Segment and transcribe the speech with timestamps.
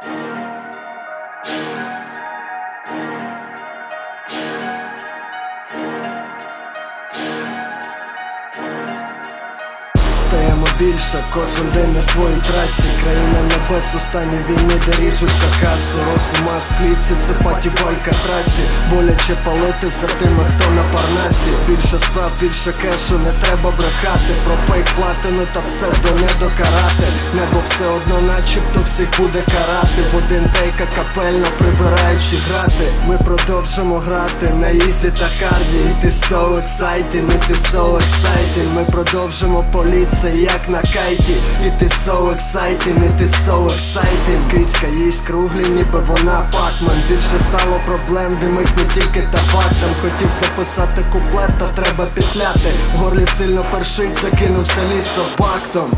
[0.00, 0.39] Стаємо
[10.80, 11.18] більше.
[11.34, 12.88] Кожен день на своїй трасі.
[13.02, 18.12] Країна небес у стані війни, де ріжуть за касу Розума з пліці, це паті байка
[18.24, 18.64] трасі.
[18.90, 21.50] Боляче палити за тими, хто на парнасі.
[21.68, 24.32] Більше справ, більше кешу, не треба брехати.
[24.44, 30.00] Про фейк платину та псевдо не докарати Небо все одно начебто всіх буде карати.
[30.12, 32.86] В один тейк капельно прибираючи грати.
[33.08, 35.80] Ми продовжимо грати на ізі та харді.
[35.90, 41.34] І ти so exciting, і ти so exciting Ми продовжимо поліція як на кайті.
[41.66, 47.38] І ти so exciting, і ти so exciting Кицька їй скруглі, ніби вона пакман Більше
[47.38, 53.26] стало проблем, димить не тільки табак Там хотів записати куплет, та треба петляти В горлі
[53.26, 55.90] сильно першить, закинувся лісопактом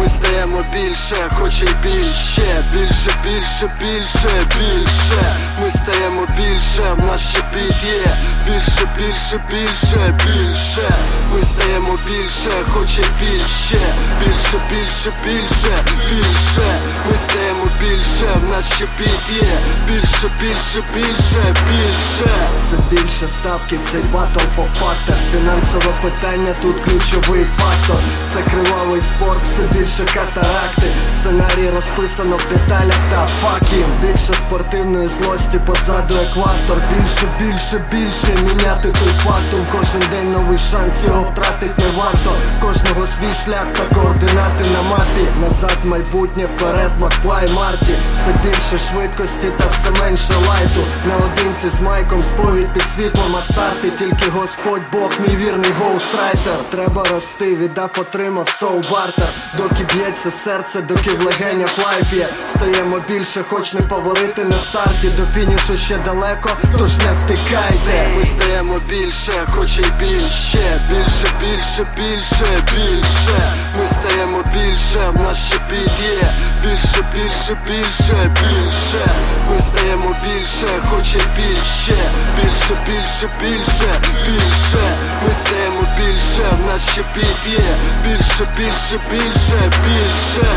[0.00, 5.36] Ми стаємо більше, хоч і більше, більше, більше, більше, більше.
[5.62, 7.42] Ми стаємо більше, в нас ще
[7.88, 8.06] є
[8.46, 10.90] Більше, більше, більше, більше.
[11.34, 13.78] Ми стаємо більше, хоч і більше,
[14.20, 16.80] більше, більше, більше, більше.
[17.10, 17.16] Ми
[17.80, 18.84] більше, в нас ще
[19.28, 19.42] є
[19.86, 22.30] Більше, більше, більше, більше.
[22.58, 25.16] Все більше ставки, цей батл по фактах.
[25.32, 27.96] Фінансове питання тут ключовий фактор.
[28.32, 30.86] Це кривавий спорт, все більше катаракти.
[31.20, 33.86] Сценарій розписано в деталях та факів.
[34.02, 36.78] Більше спортивної злості позаду екватор.
[36.92, 39.60] Більше, більше, більше міняти той фактум.
[39.72, 42.30] Кожен день новий шанс його втратить не варто.
[42.68, 45.24] Кожного свій шлях та координати на мапі.
[45.40, 47.94] Назад майбутнє, вперед, Макфлай Марті.
[48.14, 50.80] Все більше швидкості та все менше лайту.
[51.06, 56.58] Наодинці з майком сповідь під світлом, а старти тільки Господь Бог, мій вірний гоустрайтер.
[56.70, 59.28] Треба рости, віддав, отримав соул бартер.
[59.56, 62.28] Доки б'ється серце, доки в легенях life є.
[62.46, 65.08] Стаємо більше, хоч не повалити на старті.
[65.08, 68.08] До фінішу ще далеко, тож не втикайте.
[68.18, 73.38] Ми стаємо більше, хоч і більше, більше, більше, більше, більше.
[73.78, 76.22] Ми стаємо більше, в нас ще під'є
[76.62, 79.06] Більше, більше, більше, більше.
[79.50, 81.94] Ми стаємо більше, хоч і більше,
[82.36, 83.90] більше, більше, більше,
[84.26, 84.84] більше.
[85.26, 87.64] Ми стаємо більше, в нас ще під'є
[88.04, 90.48] Більше, більше, більше, більше.